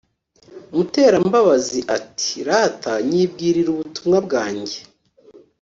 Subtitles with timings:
[0.75, 4.77] Muterambabazi ati"rata nyibwirire ubutumwa bwanjye